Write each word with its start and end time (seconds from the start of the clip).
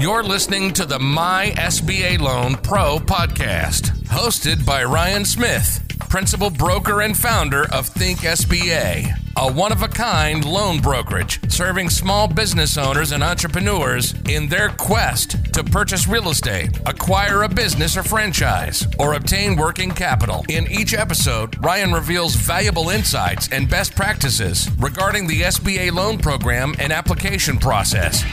You're 0.00 0.22
listening 0.22 0.72
to 0.74 0.86
the 0.86 0.98
My 0.98 1.52
SBA 1.56 2.18
Loan 2.18 2.54
Pro 2.54 2.96
podcast, 2.96 3.90
hosted 4.06 4.64
by 4.64 4.84
Ryan 4.84 5.26
Smith, 5.26 5.84
principal 6.08 6.48
broker 6.48 7.02
and 7.02 7.14
founder 7.16 7.70
of 7.70 7.88
Think 7.88 8.20
SBA, 8.20 9.14
a 9.36 9.52
one 9.52 9.70
of 9.70 9.82
a 9.82 9.88
kind 9.88 10.46
loan 10.46 10.80
brokerage 10.80 11.38
serving 11.52 11.90
small 11.90 12.26
business 12.26 12.78
owners 12.78 13.12
and 13.12 13.22
entrepreneurs 13.22 14.14
in 14.30 14.48
their 14.48 14.70
quest 14.70 15.36
to 15.52 15.62
purchase 15.62 16.08
real 16.08 16.30
estate, 16.30 16.70
acquire 16.86 17.42
a 17.42 17.48
business 17.48 17.94
or 17.94 18.02
franchise, 18.02 18.86
or 18.98 19.12
obtain 19.12 19.56
working 19.56 19.90
capital. 19.90 20.42
In 20.48 20.66
each 20.68 20.94
episode, 20.94 21.62
Ryan 21.62 21.92
reveals 21.92 22.34
valuable 22.34 22.88
insights 22.88 23.50
and 23.52 23.68
best 23.68 23.94
practices 23.94 24.70
regarding 24.78 25.26
the 25.26 25.42
SBA 25.42 25.92
loan 25.92 26.16
program 26.16 26.74
and 26.78 26.94
application 26.94 27.58
process. 27.58 28.24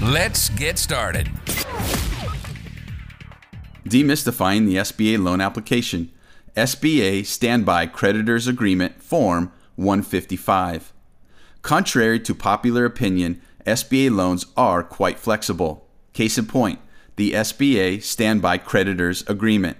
Let's 0.00 0.48
get 0.50 0.78
started. 0.78 1.26
Demystifying 3.84 4.64
the 4.64 4.76
SBA 4.76 5.20
loan 5.20 5.40
application. 5.40 6.12
SBA 6.56 7.26
Standby 7.26 7.86
Creditors 7.88 8.46
Agreement 8.46 9.02
Form 9.02 9.50
155. 9.74 10.92
Contrary 11.62 12.20
to 12.20 12.32
popular 12.32 12.84
opinion, 12.84 13.42
SBA 13.66 14.14
loans 14.14 14.46
are 14.56 14.84
quite 14.84 15.18
flexible. 15.18 15.88
Case 16.12 16.38
in 16.38 16.46
point, 16.46 16.78
the 17.16 17.32
SBA 17.32 18.00
Standby 18.00 18.58
Creditors 18.58 19.24
Agreement. 19.28 19.78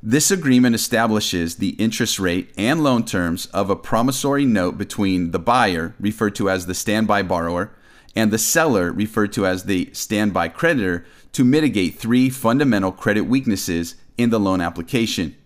This 0.00 0.30
agreement 0.30 0.76
establishes 0.76 1.56
the 1.56 1.70
interest 1.70 2.20
rate 2.20 2.54
and 2.56 2.80
loan 2.84 3.04
terms 3.04 3.46
of 3.46 3.70
a 3.70 3.76
promissory 3.76 4.44
note 4.44 4.78
between 4.78 5.32
the 5.32 5.40
buyer, 5.40 5.96
referred 5.98 6.36
to 6.36 6.48
as 6.48 6.66
the 6.66 6.74
standby 6.74 7.22
borrower, 7.22 7.72
and 8.16 8.30
the 8.30 8.38
seller, 8.38 8.90
referred 8.90 9.32
to 9.34 9.46
as 9.46 9.64
the 9.64 9.90
standby 9.92 10.48
creditor, 10.48 11.04
to 11.32 11.44
mitigate 11.44 11.96
three 11.96 12.30
fundamental 12.30 12.90
credit 12.90 13.22
weaknesses 13.22 13.94
in 14.16 14.30
the 14.30 14.40
loan 14.40 14.62
application. 14.62 15.36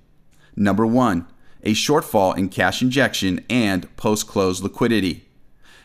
Number 0.54 0.86
one, 0.86 1.26
a 1.62 1.74
shortfall 1.74 2.38
in 2.38 2.48
cash 2.48 2.80
injection 2.80 3.44
and 3.50 3.94
post 3.96 4.28
close 4.28 4.62
liquidity. 4.62 5.26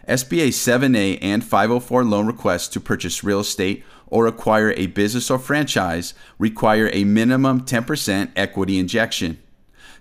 SBA 0.08 0.50
7A 0.50 1.18
and 1.22 1.44
504 1.44 2.04
loan 2.04 2.28
requests 2.28 2.68
to 2.70 2.80
purchase 2.80 3.24
real 3.24 3.40
estate 3.40 3.84
or 4.08 4.28
acquire 4.28 4.72
a 4.72 4.86
business 4.86 5.32
or 5.32 5.40
franchise 5.40 6.14
require 6.38 6.92
a 6.94 7.04
minimum 7.04 7.66
10% 7.66 8.32
equity 8.36 8.78
injection. 8.78 9.40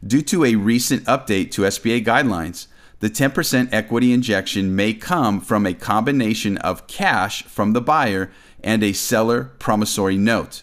Due 0.06 0.20
to 0.20 0.44
a 0.44 0.56
recent 0.56 1.02
update 1.04 1.50
to 1.52 1.62
SBA 1.62 2.04
guidelines, 2.04 2.66
the 3.00 3.10
10% 3.10 3.68
equity 3.72 4.12
injection 4.12 4.74
may 4.74 4.94
come 4.94 5.40
from 5.40 5.66
a 5.66 5.74
combination 5.74 6.56
of 6.58 6.86
cash 6.86 7.42
from 7.44 7.72
the 7.72 7.80
buyer 7.80 8.30
and 8.62 8.82
a 8.82 8.92
seller 8.92 9.52
promissory 9.58 10.16
note. 10.16 10.62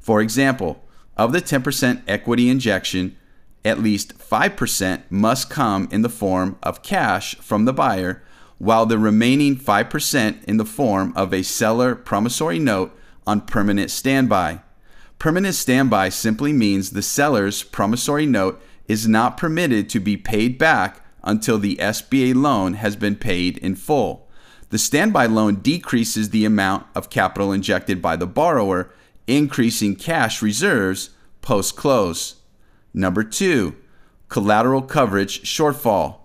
For 0.00 0.20
example, 0.20 0.84
of 1.16 1.32
the 1.32 1.40
10% 1.40 2.02
equity 2.06 2.48
injection, 2.48 3.16
at 3.64 3.80
least 3.80 4.18
5% 4.18 5.02
must 5.10 5.50
come 5.50 5.88
in 5.90 6.02
the 6.02 6.08
form 6.08 6.56
of 6.62 6.82
cash 6.82 7.34
from 7.36 7.64
the 7.64 7.72
buyer, 7.72 8.22
while 8.58 8.86
the 8.86 8.98
remaining 8.98 9.56
5% 9.56 10.44
in 10.44 10.56
the 10.56 10.64
form 10.64 11.12
of 11.16 11.34
a 11.34 11.42
seller 11.42 11.94
promissory 11.94 12.58
note 12.58 12.96
on 13.26 13.40
permanent 13.40 13.90
standby. 13.90 14.60
Permanent 15.18 15.54
standby 15.54 16.08
simply 16.08 16.52
means 16.52 16.90
the 16.90 17.02
seller's 17.02 17.62
promissory 17.62 18.26
note 18.26 18.60
is 18.88 19.06
not 19.06 19.36
permitted 19.36 19.88
to 19.88 20.00
be 20.00 20.16
paid 20.16 20.58
back 20.58 21.00
until 21.22 21.58
the 21.58 21.76
SBA 21.76 22.34
loan 22.34 22.74
has 22.74 22.96
been 22.96 23.16
paid 23.16 23.58
in 23.58 23.74
full. 23.74 24.28
The 24.70 24.78
standby 24.78 25.26
loan 25.26 25.56
decreases 25.56 26.30
the 26.30 26.44
amount 26.44 26.86
of 26.94 27.10
capital 27.10 27.52
injected 27.52 28.00
by 28.00 28.16
the 28.16 28.26
borrower, 28.26 28.90
increasing 29.26 29.96
cash 29.96 30.40
reserves 30.40 31.10
post 31.42 31.76
close. 31.76 32.36
Number 32.94 33.22
two, 33.22 33.76
collateral 34.28 34.82
coverage 34.82 35.42
shortfall. 35.42 36.20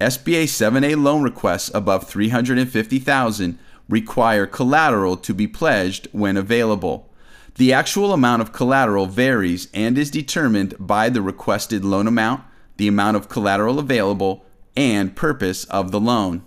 SBA 0.00 0.44
7A 0.44 1.02
loan 1.02 1.24
requests 1.24 1.72
above 1.74 2.08
350,000 2.08 3.58
require 3.88 4.46
collateral 4.46 5.16
to 5.16 5.34
be 5.34 5.48
pledged 5.48 6.06
when 6.12 6.36
available. 6.36 7.10
The 7.56 7.72
actual 7.72 8.12
amount 8.12 8.42
of 8.42 8.52
collateral 8.52 9.06
varies 9.06 9.68
and 9.74 9.98
is 9.98 10.12
determined 10.12 10.74
by 10.78 11.08
the 11.08 11.22
requested 11.22 11.84
loan 11.84 12.06
amount, 12.06 12.42
the 12.78 12.88
amount 12.88 13.16
of 13.16 13.28
collateral 13.28 13.78
available, 13.78 14.44
and 14.74 15.14
purpose 15.14 15.64
of 15.64 15.90
the 15.90 16.00
loan. 16.00 16.42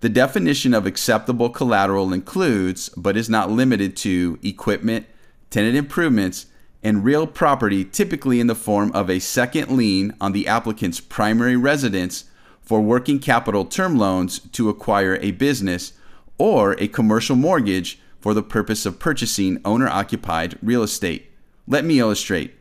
The 0.00 0.08
definition 0.08 0.74
of 0.74 0.86
acceptable 0.86 1.50
collateral 1.50 2.12
includes, 2.12 2.88
but 2.90 3.16
is 3.16 3.30
not 3.30 3.50
limited 3.50 3.96
to, 3.98 4.38
equipment, 4.42 5.06
tenant 5.50 5.76
improvements, 5.76 6.46
and 6.82 7.04
real 7.04 7.26
property, 7.26 7.84
typically 7.84 8.40
in 8.40 8.46
the 8.46 8.54
form 8.54 8.90
of 8.92 9.10
a 9.10 9.18
second 9.18 9.70
lien 9.76 10.14
on 10.20 10.32
the 10.32 10.46
applicant's 10.46 11.00
primary 11.00 11.56
residence 11.56 12.24
for 12.62 12.80
working 12.80 13.18
capital 13.18 13.64
term 13.64 13.98
loans 13.98 14.38
to 14.52 14.68
acquire 14.68 15.18
a 15.20 15.32
business, 15.32 15.92
or 16.38 16.72
a 16.78 16.88
commercial 16.88 17.36
mortgage 17.36 18.00
for 18.18 18.32
the 18.32 18.42
purpose 18.42 18.86
of 18.86 18.98
purchasing 18.98 19.60
owner 19.64 19.88
occupied 19.88 20.58
real 20.62 20.82
estate. 20.82 21.30
Let 21.66 21.84
me 21.84 21.98
illustrate. 21.98 22.54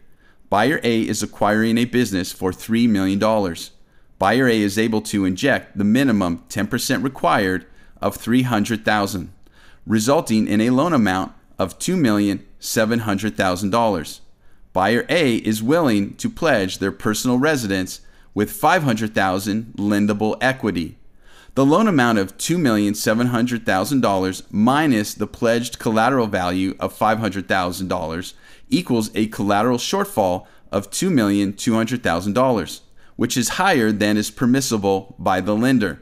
Buyer 0.50 0.80
A 0.84 1.02
is 1.02 1.22
acquiring 1.22 1.78
a 1.78 1.86
business 1.86 2.32
for 2.32 2.52
$3 2.52 2.90
million. 2.90 3.20
Buyer 4.18 4.48
A 4.48 4.60
is 4.60 4.80
able 4.80 5.02
to 5.02 5.26
inject 5.26 5.78
the 5.78 5.84
minimum 5.84 6.44
10% 6.50 7.04
required 7.04 7.68
of 8.02 8.16
300,000, 8.16 9.32
resulting 9.86 10.48
in 10.48 10.62
a 10.62 10.72
loan 10.72 10.94
amount 10.94 11.34
of 11.60 11.78
$2,700,000. 11.78 14.20
Buyer 14.74 15.06
A 15.10 15.36
is 15.36 15.64
willing 15.64 16.16
to 16.16 16.30
pledge 16.30 16.80
their 16.80 16.92
personal 16.92 17.38
residence 17.38 18.02
with 18.34 18.52
500,000 18.52 19.74
lendable 19.78 20.38
equity. 20.42 20.98
The 21.60 21.66
loan 21.66 21.90
amount 21.90 22.20
of 22.20 22.38
$2,700,000 22.38 24.44
minus 24.50 25.14
the 25.14 25.28
pledged 25.28 25.78
collateral 25.78 26.28
value 26.28 26.74
of 26.80 26.98
$500,000 26.98 28.34
equals 28.70 29.12
a 29.14 29.28
collateral 29.28 29.78
shortfall 29.78 30.48
of 30.72 30.90
$2,200,000, 30.90 32.80
which 33.18 33.36
is 33.36 33.50
higher 33.50 33.92
than 33.92 34.16
is 34.16 34.32
permissible 34.32 35.18
by 35.20 35.42
the 35.42 35.54
lender. 35.54 36.02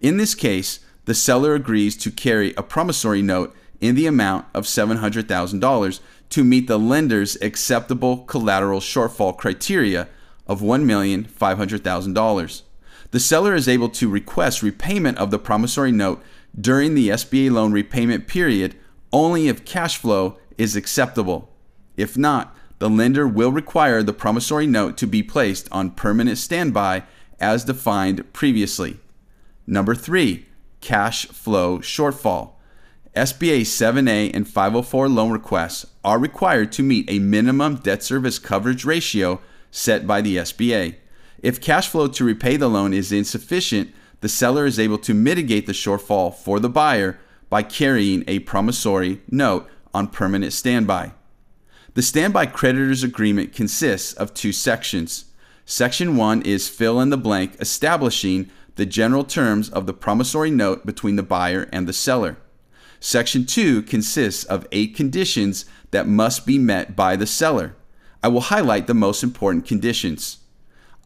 In 0.00 0.16
this 0.16 0.34
case, 0.34 0.80
the 1.04 1.14
seller 1.14 1.54
agrees 1.54 1.96
to 1.98 2.10
carry 2.10 2.52
a 2.56 2.64
promissory 2.64 3.22
note 3.22 3.54
in 3.80 3.94
the 3.94 4.08
amount 4.08 4.46
of 4.52 4.64
$700,000 4.64 6.00
to 6.30 6.42
meet 6.42 6.66
the 6.66 6.76
lender's 6.76 7.36
acceptable 7.40 8.24
collateral 8.24 8.80
shortfall 8.80 9.38
criteria 9.38 10.08
of 10.48 10.60
$1,500,000. 10.60 12.62
The 13.10 13.20
seller 13.20 13.54
is 13.54 13.68
able 13.68 13.88
to 13.90 14.08
request 14.08 14.62
repayment 14.62 15.18
of 15.18 15.30
the 15.30 15.38
promissory 15.38 15.92
note 15.92 16.22
during 16.58 16.94
the 16.94 17.08
SBA 17.08 17.50
loan 17.50 17.72
repayment 17.72 18.26
period 18.26 18.76
only 19.12 19.48
if 19.48 19.64
cash 19.64 19.96
flow 19.96 20.38
is 20.58 20.76
acceptable. 20.76 21.50
If 21.96 22.18
not, 22.18 22.54
the 22.78 22.90
lender 22.90 23.26
will 23.26 23.50
require 23.50 24.02
the 24.02 24.12
promissory 24.12 24.66
note 24.66 24.96
to 24.98 25.06
be 25.06 25.22
placed 25.22 25.68
on 25.72 25.92
permanent 25.92 26.38
standby 26.38 27.04
as 27.40 27.64
defined 27.64 28.32
previously. 28.32 28.98
Number 29.66 29.94
three, 29.94 30.46
cash 30.80 31.26
flow 31.26 31.78
shortfall. 31.78 32.52
SBA 33.16 33.62
7A 33.62 34.30
and 34.34 34.46
504 34.46 35.08
loan 35.08 35.32
requests 35.32 35.86
are 36.04 36.18
required 36.18 36.70
to 36.72 36.82
meet 36.82 37.10
a 37.10 37.18
minimum 37.18 37.76
debt 37.76 38.02
service 38.02 38.38
coverage 38.38 38.84
ratio 38.84 39.40
set 39.70 40.06
by 40.06 40.20
the 40.20 40.36
SBA. 40.36 40.96
If 41.42 41.60
cash 41.60 41.88
flow 41.88 42.08
to 42.08 42.24
repay 42.24 42.56
the 42.56 42.68
loan 42.68 42.92
is 42.92 43.12
insufficient, 43.12 43.94
the 44.20 44.28
seller 44.28 44.66
is 44.66 44.78
able 44.78 44.98
to 44.98 45.14
mitigate 45.14 45.66
the 45.66 45.72
shortfall 45.72 46.34
for 46.34 46.58
the 46.58 46.68
buyer 46.68 47.18
by 47.48 47.62
carrying 47.62 48.24
a 48.26 48.40
promissory 48.40 49.20
note 49.30 49.68
on 49.94 50.08
permanent 50.08 50.52
standby. 50.52 51.12
The 51.94 52.02
standby 52.02 52.46
creditors 52.46 53.02
agreement 53.02 53.52
consists 53.52 54.12
of 54.12 54.34
two 54.34 54.52
sections. 54.52 55.26
Section 55.64 56.16
1 56.16 56.42
is 56.42 56.68
fill 56.68 57.00
in 57.00 57.10
the 57.10 57.16
blank 57.16 57.56
establishing 57.60 58.50
the 58.76 58.86
general 58.86 59.24
terms 59.24 59.68
of 59.70 59.86
the 59.86 59.94
promissory 59.94 60.50
note 60.50 60.86
between 60.86 61.16
the 61.16 61.22
buyer 61.22 61.68
and 61.72 61.88
the 61.88 61.92
seller. 61.92 62.36
Section 63.00 63.46
2 63.46 63.82
consists 63.82 64.44
of 64.44 64.66
eight 64.72 64.94
conditions 64.94 65.64
that 65.90 66.06
must 66.06 66.46
be 66.46 66.58
met 66.58 66.96
by 66.96 67.16
the 67.16 67.26
seller. 67.26 67.76
I 68.22 68.28
will 68.28 68.42
highlight 68.42 68.86
the 68.86 68.94
most 68.94 69.22
important 69.22 69.66
conditions. 69.66 70.38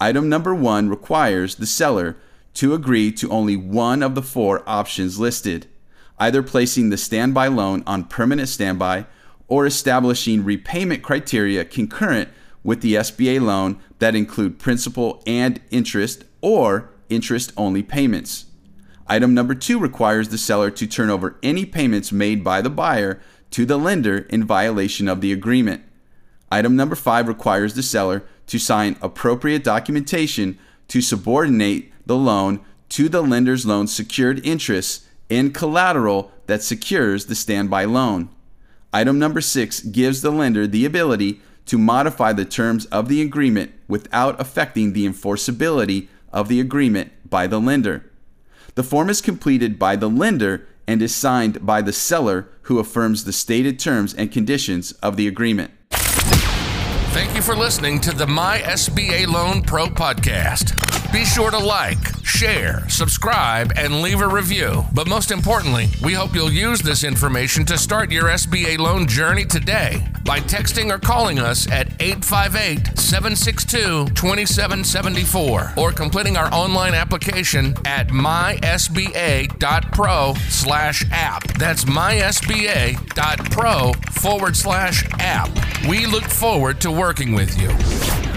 Item 0.02 0.28
number 0.28 0.52
1 0.52 0.88
requires 0.88 1.54
the 1.54 1.64
seller 1.64 2.16
to 2.54 2.74
agree 2.74 3.12
to 3.12 3.30
only 3.30 3.54
one 3.54 4.02
of 4.02 4.16
the 4.16 4.20
four 4.20 4.64
options 4.66 5.20
listed, 5.20 5.68
either 6.18 6.42
placing 6.42 6.90
the 6.90 6.96
standby 6.96 7.46
loan 7.46 7.84
on 7.86 8.06
permanent 8.06 8.48
standby 8.48 9.06
or 9.46 9.64
establishing 9.64 10.42
repayment 10.42 11.04
criteria 11.04 11.64
concurrent 11.64 12.30
with 12.64 12.80
the 12.80 12.94
SBA 12.94 13.40
loan 13.40 13.78
that 14.00 14.16
include 14.16 14.58
principal 14.58 15.22
and 15.24 15.60
interest 15.70 16.24
or 16.40 16.90
interest 17.08 17.52
only 17.56 17.84
payments. 17.84 18.46
Item 19.06 19.34
number 19.34 19.54
two 19.54 19.78
requires 19.78 20.30
the 20.30 20.36
seller 20.36 20.72
to 20.72 20.86
turn 20.88 21.10
over 21.10 21.38
any 21.44 21.64
payments 21.64 22.10
made 22.10 22.42
by 22.42 22.60
the 22.60 22.70
buyer 22.70 23.20
to 23.52 23.64
the 23.64 23.78
lender 23.78 24.26
in 24.30 24.42
violation 24.42 25.06
of 25.06 25.20
the 25.20 25.32
agreement. 25.32 25.84
Item 26.50 26.74
number 26.74 26.96
five 26.96 27.28
requires 27.28 27.74
the 27.74 27.84
seller 27.84 28.24
to 28.46 28.58
sign 28.58 28.96
appropriate 29.00 29.64
documentation 29.64 30.58
to 30.88 31.00
subordinate 31.00 31.92
the 32.06 32.16
loan 32.16 32.60
to 32.88 33.08
the 33.08 33.22
lender's 33.22 33.64
loan 33.64 33.86
secured 33.86 34.44
interests 34.46 35.06
in 35.28 35.52
collateral 35.52 36.30
that 36.46 36.62
secures 36.62 37.26
the 37.26 37.34
standby 37.34 37.84
loan. 37.84 38.28
Item 38.92 39.18
number 39.18 39.40
six 39.40 39.80
gives 39.80 40.20
the 40.20 40.30
lender 40.30 40.66
the 40.66 40.84
ability 40.84 41.40
to 41.64 41.78
modify 41.78 42.32
the 42.32 42.44
terms 42.44 42.84
of 42.86 43.08
the 43.08 43.22
agreement 43.22 43.72
without 43.88 44.38
affecting 44.40 44.92
the 44.92 45.06
enforceability 45.06 46.08
of 46.32 46.48
the 46.48 46.60
agreement 46.60 47.10
by 47.28 47.46
the 47.46 47.60
lender. 47.60 48.10
The 48.74 48.82
form 48.82 49.08
is 49.08 49.20
completed 49.20 49.78
by 49.78 49.96
the 49.96 50.10
lender 50.10 50.66
and 50.86 51.00
is 51.00 51.14
signed 51.14 51.64
by 51.64 51.80
the 51.80 51.92
seller 51.92 52.48
who 52.62 52.78
affirms 52.78 53.24
the 53.24 53.32
stated 53.32 53.78
terms 53.78 54.12
and 54.12 54.32
conditions 54.32 54.92
of 54.92 55.16
the 55.16 55.28
agreement. 55.28 55.70
Thank 57.12 57.36
you 57.36 57.42
for 57.42 57.54
listening 57.54 58.00
to 58.00 58.16
the 58.16 58.26
My 58.26 58.60
SBA 58.60 59.26
Loan 59.26 59.60
Pro 59.60 59.84
podcast. 59.84 60.72
Be 61.12 61.26
sure 61.26 61.50
to 61.50 61.58
like, 61.58 61.98
share, 62.24 62.88
subscribe, 62.88 63.72
and 63.76 64.02
leave 64.02 64.20
a 64.20 64.28
review. 64.28 64.84
But 64.92 65.08
most 65.08 65.30
importantly, 65.30 65.88
we 66.02 66.12
hope 66.12 66.34
you'll 66.34 66.52
use 66.52 66.80
this 66.80 67.04
information 67.04 67.64
to 67.66 67.78
start 67.78 68.10
your 68.10 68.24
SBA 68.24 68.78
loan 68.78 69.06
journey 69.06 69.44
today 69.44 70.04
by 70.24 70.40
texting 70.40 70.90
or 70.90 70.98
calling 70.98 71.38
us 71.38 71.70
at 71.70 71.88
858 72.00 72.98
762 72.98 74.06
2774 74.14 75.74
or 75.76 75.92
completing 75.92 76.36
our 76.36 76.52
online 76.52 76.94
application 76.94 77.74
at 77.84 78.08
mysba.pro 78.08 80.34
slash 80.48 81.04
app. 81.10 81.44
That's 81.58 81.84
mysba.pro 81.84 83.92
forward 84.10 84.56
slash 84.56 85.06
app. 85.18 85.50
We 85.88 86.06
look 86.06 86.24
forward 86.24 86.80
to 86.82 86.90
working 86.90 87.34
with 87.34 87.60
you. 87.60 88.31